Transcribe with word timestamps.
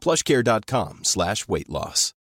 plushcare.com 0.00 1.04
slash 1.04 1.46
weight 1.48 1.68
loss. 1.68 2.16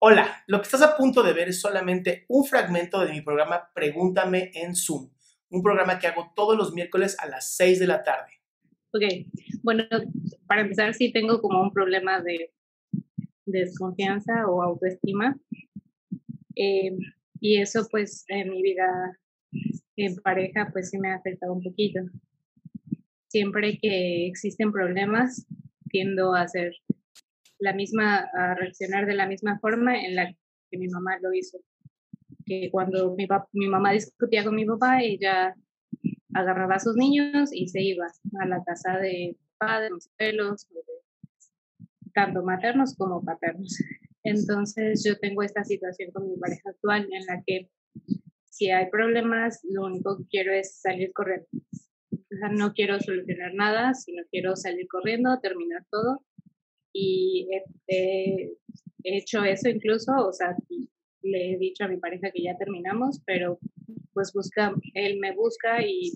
Hola, 0.00 0.44
lo 0.46 0.58
que 0.60 0.66
estás 0.66 0.82
a 0.82 0.96
punto 0.96 1.24
de 1.24 1.32
ver 1.32 1.48
es 1.48 1.60
solamente 1.60 2.24
un 2.28 2.44
fragmento 2.44 3.00
de 3.00 3.10
mi 3.10 3.20
programa 3.20 3.68
Pregúntame 3.74 4.52
en 4.54 4.76
Zoom, 4.76 5.10
un 5.50 5.60
programa 5.60 5.98
que 5.98 6.06
hago 6.06 6.30
todos 6.36 6.56
los 6.56 6.72
miércoles 6.72 7.16
a 7.18 7.26
las 7.26 7.56
6 7.56 7.80
de 7.80 7.86
la 7.88 8.04
tarde. 8.04 8.30
Ok, 8.92 9.02
bueno, 9.64 9.82
para 10.46 10.60
empezar 10.60 10.94
sí 10.94 11.12
tengo 11.12 11.40
como 11.40 11.60
un 11.60 11.72
problema 11.72 12.20
de 12.20 12.54
desconfianza 13.44 14.46
o 14.46 14.62
autoestima. 14.62 15.36
Eh, 16.54 16.96
y 17.40 17.60
eso 17.60 17.88
pues 17.90 18.24
en 18.28 18.50
mi 18.50 18.62
vida 18.62 19.18
en 19.96 20.14
pareja 20.16 20.68
pues 20.72 20.90
sí 20.90 20.98
me 20.98 21.10
ha 21.10 21.16
afectado 21.16 21.52
un 21.54 21.62
poquito. 21.62 22.00
Siempre 23.28 23.78
que 23.78 24.26
existen 24.26 24.72
problemas, 24.72 25.46
tiendo 25.90 26.34
a 26.34 26.42
hacer 26.42 26.72
la 27.58 27.72
misma, 27.72 28.28
a 28.32 28.54
reaccionar 28.54 29.06
de 29.06 29.14
la 29.14 29.26
misma 29.26 29.58
forma 29.60 30.00
en 30.00 30.16
la 30.16 30.32
que 30.70 30.78
mi 30.78 30.88
mamá 30.88 31.18
lo 31.20 31.32
hizo. 31.32 31.58
Que 32.46 32.70
cuando 32.70 33.14
mi, 33.14 33.26
mi 33.52 33.68
mamá 33.68 33.92
discutía 33.92 34.44
con 34.44 34.54
mi 34.54 34.64
papá, 34.64 35.02
ella 35.02 35.54
agarraba 36.34 36.76
a 36.76 36.80
sus 36.80 36.94
niños 36.96 37.50
y 37.52 37.68
se 37.68 37.82
iba 37.82 38.06
a 38.40 38.46
la 38.46 38.62
casa 38.64 38.98
de 38.98 39.36
mis 39.92 40.08
pelos, 40.16 40.68
tanto 42.14 42.42
maternos 42.42 42.94
como 42.96 43.24
paternos. 43.24 43.76
Entonces 44.24 45.04
yo 45.04 45.18
tengo 45.18 45.42
esta 45.42 45.64
situación 45.64 46.10
con 46.12 46.28
mi 46.28 46.36
pareja 46.36 46.70
actual 46.70 47.08
en 47.12 47.26
la 47.26 47.42
que 47.46 47.70
si 48.50 48.70
hay 48.70 48.90
problemas, 48.90 49.60
lo 49.62 49.86
único 49.86 50.18
que 50.18 50.24
quiero 50.28 50.52
es 50.52 50.80
salir 50.80 51.12
corriendo. 51.12 51.46
No 52.30 52.72
quiero 52.74 53.00
solucionar 53.00 53.54
nada, 53.54 53.94
sino 53.94 54.22
quiero 54.30 54.54
salir 54.56 54.86
corriendo, 54.88 55.38
terminar 55.40 55.84
todo. 55.90 56.24
Y 56.92 57.48
he, 57.86 58.56
hecho 59.02 59.44
eso 59.44 59.68
incluso, 59.68 60.12
o 60.26 60.32
sea, 60.32 60.56
le 61.22 61.52
he 61.52 61.58
dicho 61.58 61.84
a 61.84 61.88
mi 61.88 61.96
pareja 61.96 62.30
que 62.30 62.42
ya 62.42 62.56
terminamos, 62.58 63.20
pero 63.24 63.58
pues 64.12 64.32
busca, 64.32 64.74
él 64.94 65.18
me 65.18 65.34
busca 65.34 65.82
y, 65.86 66.12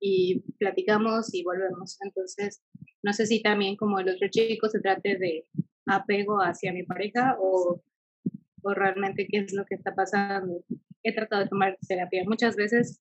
y 0.00 0.40
platicamos 0.58 1.32
y 1.34 1.44
volvemos. 1.44 1.98
Entonces, 2.02 2.62
no 3.02 3.12
sé 3.12 3.26
si 3.26 3.42
también 3.42 3.76
como 3.76 3.98
el 3.98 4.08
otro 4.08 4.28
chico 4.28 4.68
se 4.68 4.80
trate 4.80 5.16
de 5.16 5.46
apego 5.86 6.38
hacia 6.38 6.72
mi 6.72 6.82
pareja 6.82 7.36
o, 7.40 7.82
o 8.62 8.74
realmente 8.74 9.26
qué 9.26 9.38
es 9.38 9.52
lo 9.52 9.64
que 9.64 9.74
está 9.74 9.94
pasando. 9.94 10.64
He 11.02 11.14
tratado 11.14 11.42
de 11.42 11.48
tomar 11.48 11.78
terapia 11.86 12.24
muchas 12.26 12.56
veces, 12.56 13.00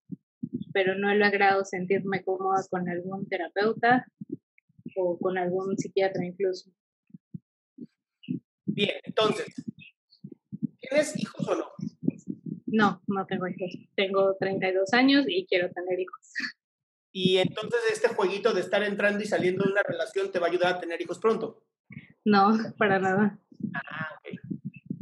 pero 0.80 0.96
no 0.96 1.12
he 1.12 1.16
logrado 1.16 1.66
sentirme 1.66 2.24
cómoda 2.24 2.64
con 2.70 2.88
algún 2.88 3.28
terapeuta 3.28 4.08
o 4.96 5.20
con 5.20 5.38
algún 5.38 5.78
psiquiatra 5.78 6.26
incluso. 6.26 6.72
Bien, 8.66 8.96
entonces, 9.04 9.48
¿tienes 10.80 11.20
hijos 11.20 11.46
o 11.50 11.56
no? 11.56 11.66
No, 12.68 13.02
no 13.08 13.26
tengo 13.26 13.46
hijos. 13.50 13.74
Tengo 13.98 14.38
32 14.40 14.94
años 14.94 15.26
y 15.28 15.46
quiero 15.48 15.70
tener 15.70 16.00
hijos. 16.00 16.32
Y 17.12 17.40
entonces 17.40 17.82
este 17.92 18.08
jueguito 18.08 18.54
de 18.54 18.62
estar 18.62 18.82
entrando 18.82 19.22
y 19.22 19.28
saliendo 19.28 19.66
de 19.66 19.74
una 19.74 19.84
relación 19.84 20.32
te 20.32 20.40
va 20.40 20.48
a 20.48 20.50
ayudar 20.50 20.76
a 20.76 20.80
tener 20.80 21.02
hijos 21.02 21.20
pronto. 21.20 21.62
No, 22.24 22.58
para 22.78 23.00
nada. 23.00 23.38
Ah, 23.74 24.18
ok. 24.18 24.40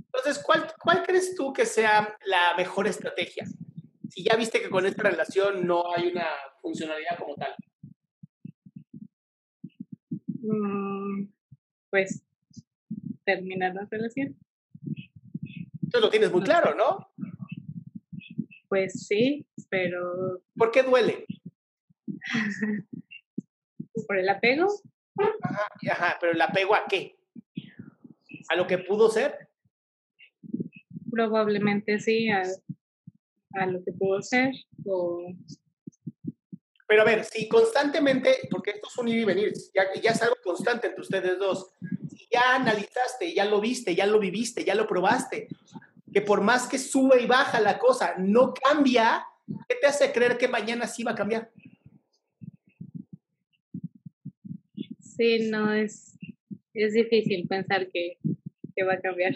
Entonces, 0.05 0.41
¿cuál, 0.43 0.73
¿cuál 0.79 1.03
crees 1.03 1.35
tú 1.35 1.53
que 1.53 1.67
sea 1.67 2.17
la 2.25 2.55
mejor 2.57 2.87
estrategia? 2.87 3.45
Si 4.17 4.23
ya 4.23 4.35
viste 4.35 4.59
que 4.59 4.71
con 4.71 4.83
esta 4.83 5.03
relación 5.03 5.67
no 5.67 5.93
hay 5.95 6.07
una 6.07 6.25
funcionalidad 6.59 7.19
como 7.19 7.35
tal. 7.35 7.55
Mm, 10.41 11.27
pues 11.91 12.23
terminar 13.23 13.75
la 13.75 13.87
relación. 13.91 14.35
Entonces 15.83 16.01
lo 16.01 16.09
tienes 16.09 16.31
muy 16.31 16.41
claro, 16.41 16.73
¿no? 16.73 17.11
Pues 18.67 19.05
sí, 19.05 19.45
pero... 19.69 20.41
¿Por 20.55 20.71
qué 20.71 20.81
duele? 20.81 21.27
¿Por 24.07 24.17
el 24.17 24.29
apego? 24.29 24.65
Ajá, 25.43 25.67
ajá, 25.91 26.17
pero 26.19 26.31
el 26.31 26.41
apego 26.41 26.73
a 26.73 26.87
qué? 26.89 27.19
¿A 28.49 28.55
lo 28.55 28.65
que 28.65 28.79
pudo 28.79 29.11
ser? 29.11 29.47
Probablemente 31.11 31.99
sí, 31.99 32.29
a, 32.29 32.41
a 33.53 33.65
lo 33.65 33.83
que 33.83 33.91
pudo 33.91 34.21
ser. 34.21 34.53
O... 34.85 35.33
Pero 36.87 37.01
a 37.01 37.05
ver, 37.05 37.25
si 37.25 37.47
constantemente, 37.47 38.47
porque 38.49 38.71
esto 38.71 38.87
es 38.87 38.97
un 38.97 39.07
ir 39.09 39.19
y 39.19 39.25
venir, 39.25 39.53
ya, 39.73 39.83
ya 40.01 40.11
es 40.11 40.21
algo 40.21 40.37
constante 40.43 40.87
entre 40.87 41.01
ustedes 41.01 41.37
dos, 41.37 41.71
si 42.09 42.27
ya 42.31 42.55
analizaste, 42.55 43.33
ya 43.33 43.45
lo 43.45 43.59
viste, 43.59 43.93
ya 43.93 44.05
lo 44.05 44.19
viviste, 44.19 44.63
ya 44.63 44.73
lo 44.73 44.87
probaste, 44.87 45.49
que 46.13 46.21
por 46.21 46.41
más 46.41 46.67
que 46.67 46.77
sube 46.77 47.21
y 47.21 47.27
baja 47.27 47.59
la 47.59 47.77
cosa, 47.77 48.15
no 48.17 48.53
cambia, 48.53 49.25
¿qué 49.67 49.75
te 49.75 49.87
hace 49.87 50.11
creer 50.13 50.37
que 50.37 50.47
mañana 50.47 50.87
sí 50.87 51.03
va 51.03 51.11
a 51.11 51.15
cambiar? 51.15 51.51
Sí, 55.01 55.49
no, 55.49 55.73
es, 55.73 56.17
es 56.73 56.93
difícil 56.93 57.47
pensar 57.47 57.89
que, 57.91 58.17
que 58.75 58.83
va 58.83 58.93
a 58.93 59.01
cambiar. 59.01 59.35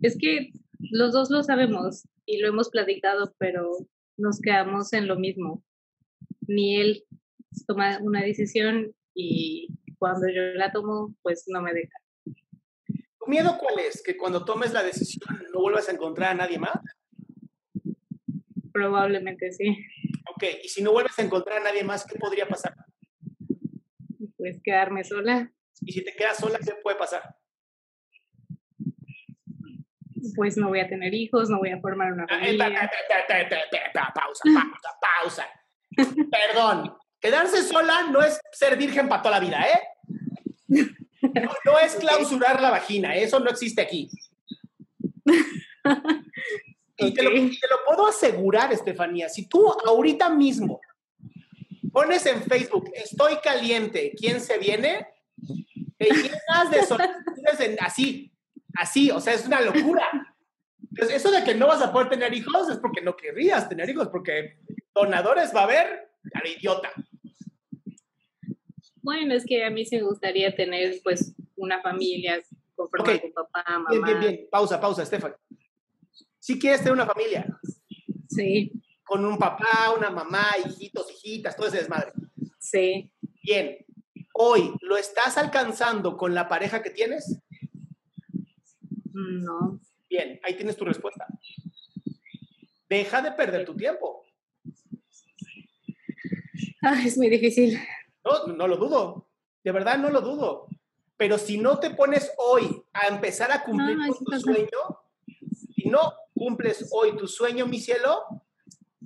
Es 0.00 0.16
que 0.16 0.52
los 0.78 1.12
dos 1.12 1.30
lo 1.30 1.42
sabemos 1.42 2.04
y 2.26 2.38
lo 2.38 2.48
hemos 2.48 2.68
platicado, 2.70 3.34
pero 3.38 3.70
nos 4.16 4.40
quedamos 4.40 4.92
en 4.92 5.06
lo 5.06 5.16
mismo. 5.16 5.64
Ni 6.46 6.80
él 6.80 7.04
toma 7.66 7.98
una 8.02 8.22
decisión 8.22 8.94
y 9.14 9.68
cuando 9.98 10.28
yo 10.28 10.42
la 10.54 10.72
tomo, 10.72 11.14
pues 11.22 11.44
no 11.46 11.62
me 11.62 11.72
deja. 11.72 11.94
¿Tu 12.24 13.26
miedo 13.26 13.56
cuál 13.58 13.78
es? 13.78 14.02
¿Que 14.02 14.16
cuando 14.16 14.44
tomes 14.44 14.72
la 14.72 14.82
decisión 14.82 15.42
no 15.52 15.60
vuelvas 15.60 15.88
a 15.88 15.92
encontrar 15.92 16.32
a 16.32 16.34
nadie 16.34 16.58
más? 16.58 16.78
Probablemente 18.72 19.52
sí. 19.52 19.76
Ok, 20.34 20.44
y 20.62 20.68
si 20.68 20.82
no 20.82 20.92
vuelves 20.92 21.18
a 21.18 21.22
encontrar 21.22 21.58
a 21.58 21.64
nadie 21.64 21.82
más, 21.82 22.04
¿qué 22.04 22.18
podría 22.18 22.46
pasar? 22.46 22.74
Pues 24.36 24.60
quedarme 24.62 25.02
sola. 25.02 25.52
Y 25.80 25.92
si 25.92 26.04
te 26.04 26.14
quedas 26.14 26.36
sola, 26.36 26.58
¿qué 26.58 26.72
puede 26.82 26.98
pasar? 26.98 27.22
Pues 30.34 30.56
no 30.56 30.68
voy 30.68 30.80
a 30.80 30.88
tener 30.88 31.14
hijos, 31.14 31.48
no 31.50 31.58
voy 31.58 31.70
a 31.70 31.78
formar 31.80 32.12
una 32.12 32.24
Ah, 32.28 32.36
eh, 32.42 32.56
familia. 32.58 32.90
Pausa, 34.14 34.42
pausa, 34.44 34.98
pausa. 35.00 35.46
Perdón. 36.30 36.96
Quedarse 37.20 37.62
sola 37.62 38.04
no 38.10 38.22
es 38.22 38.38
ser 38.52 38.76
virgen 38.76 39.08
para 39.08 39.22
toda 39.22 39.38
la 39.40 39.44
vida, 39.46 39.64
¿eh? 39.66 39.80
No, 40.68 41.50
no 41.64 41.78
es 41.78 41.94
clausurar 41.96 42.60
la 42.60 42.70
vagina, 42.70 43.14
eso 43.16 43.40
no 43.40 43.50
existe 43.50 43.82
aquí. 43.82 44.08
Y 46.98 47.12
te, 47.12 47.22
lo, 47.22 47.30
te 47.30 47.36
lo 47.70 47.84
puedo 47.86 48.06
asegurar, 48.06 48.72
Estefanía, 48.72 49.28
si 49.28 49.46
tú 49.48 49.70
ahorita 49.86 50.30
mismo 50.30 50.80
pones 51.92 52.24
en 52.26 52.42
Facebook, 52.42 52.90
estoy 52.94 53.36
caliente, 53.42 54.12
¿quién 54.18 54.40
se 54.40 54.58
viene? 54.58 55.06
Te 55.98 56.06
llenas 56.06 56.70
de 56.70 56.82
solicitudes 56.86 57.60
en- 57.60 57.76
así, 57.80 58.32
así, 58.78 59.10
o 59.10 59.20
sea, 59.20 59.34
es 59.34 59.46
una 59.46 59.60
locura. 59.60 60.36
Entonces, 60.90 61.16
eso 61.16 61.30
de 61.30 61.44
que 61.44 61.54
no 61.54 61.66
vas 61.66 61.82
a 61.82 61.92
poder 61.92 62.08
tener 62.08 62.32
hijos 62.34 62.68
es 62.70 62.78
porque 62.78 63.02
no 63.02 63.16
querrías 63.16 63.68
tener 63.68 63.88
hijos, 63.88 64.08
porque 64.08 64.58
donadores 64.94 65.54
va 65.54 65.60
a 65.60 65.64
haber, 65.64 66.10
cara 66.32 66.48
idiota. 66.48 66.92
Bueno, 69.02 69.34
es 69.34 69.44
que 69.44 69.64
a 69.64 69.70
mí 69.70 69.84
sí 69.84 69.96
me 69.96 70.02
gustaría 70.02 70.54
tener 70.54 71.00
pues 71.02 71.34
una 71.56 71.80
familia 71.80 72.42
con 72.74 72.88
papá, 72.90 73.64
mamá. 73.68 73.90
Bien, 73.90 74.04
bien, 74.04 74.20
bien. 74.20 74.48
Pausa, 74.50 74.80
pausa, 74.80 75.02
Estefan. 75.02 75.34
Si 76.38 76.58
quieres 76.58 76.80
tener 76.80 76.92
una 76.92 77.06
familia, 77.06 77.46
Sí, 78.28 78.72
con 79.04 79.24
un 79.24 79.38
papá, 79.38 79.94
una 79.96 80.10
mamá, 80.10 80.46
hijitos, 80.64 81.10
hijitas, 81.10 81.56
todo 81.56 81.68
ese 81.68 81.78
desmadre. 81.78 82.12
sí. 82.58 83.10
Bien. 83.42 83.78
Hoy, 84.38 84.74
¿lo 84.82 84.98
estás 84.98 85.38
alcanzando 85.38 86.16
con 86.18 86.34
la 86.34 86.46
pareja 86.46 86.82
que 86.82 86.90
tienes? 86.90 87.40
No. 89.16 89.80
Bien, 90.10 90.38
ahí 90.42 90.54
tienes 90.54 90.76
tu 90.76 90.84
respuesta. 90.84 91.26
Deja 92.88 93.22
de 93.22 93.32
perder 93.32 93.64
tu 93.64 93.74
tiempo. 93.74 94.24
Ah, 96.82 97.02
es 97.04 97.16
muy 97.16 97.30
difícil. 97.30 97.78
No, 98.24 98.52
no 98.54 98.68
lo 98.68 98.76
dudo. 98.76 99.28
De 99.64 99.72
verdad 99.72 99.98
no 99.98 100.10
lo 100.10 100.20
dudo. 100.20 100.68
Pero 101.16 101.38
si 101.38 101.58
no 101.58 101.78
te 101.78 101.90
pones 101.90 102.30
hoy 102.36 102.84
a 102.92 103.08
empezar 103.08 103.50
a 103.50 103.64
cumplir 103.64 103.96
con 104.06 104.24
tu 104.24 104.38
sueño, 104.38 104.78
si 105.74 105.88
no 105.88 106.12
cumples 106.34 106.88
hoy 106.92 107.16
tu 107.16 107.26
sueño, 107.26 107.66
mi 107.66 107.80
cielo, 107.80 108.22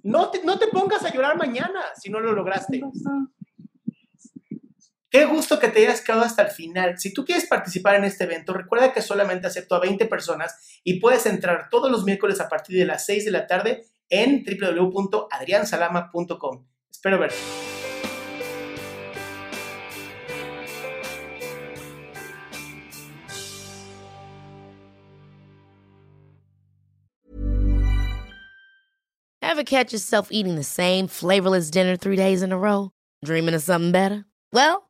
no 0.03 0.31
te, 0.31 0.43
no 0.45 0.59
te 0.59 0.67
pongas 0.67 1.05
a 1.05 1.15
llorar 1.15 1.39
mañana 1.39 1.83
si 1.95 2.11
no 2.11 2.19
lo 2.19 2.33
lograste. 2.33 2.83
Qué 5.11 5.25
gusto 5.25 5.59
que 5.59 5.69
te 5.69 5.81
hayas 5.81 6.03
quedado 6.03 6.23
hasta 6.23 6.43
el 6.43 6.51
final. 6.53 7.01
Si 7.01 7.13
tú 7.13 7.25
quieres 7.25 7.47
participar 7.47 7.97
en 7.97 8.05
este 8.05 8.23
evento, 8.25 8.53
recuerda 8.53 8.93
que 8.93 9.03
solamente 9.03 9.49
acepto 9.49 9.75
a 9.75 9.81
20 9.81 10.07
personas 10.07 10.81
y 10.85 11.01
puedes 11.01 11.27
entrar 11.27 11.69
todos 11.69 11.91
los 11.91 12.05
miércoles 12.05 12.41
a 12.41 12.49
partir 12.49 12.79
de 12.79 12.85
las 12.85 13.07
6 13.07 13.25
de 13.25 13.33
la 13.33 13.49
tarde 13.49 13.87
en 14.09 14.45
www.adriansalama.com. 14.45 16.65
Espero 16.89 17.19
verte. 17.19 17.35
Ever 29.43 29.65
catch 29.65 29.93
yourself 29.93 30.29
eating 30.31 30.55
the 30.55 30.63
same 30.63 31.09
flavorless 31.09 31.73
dinner 31.73 31.97
three 31.97 32.15
days 32.15 32.43
in 32.43 32.53
a 32.53 32.57
row? 32.57 32.93
Dreaming 33.25 33.55
of 33.55 33.63
something 33.63 33.91
better? 33.91 34.25
Well, 34.53 34.90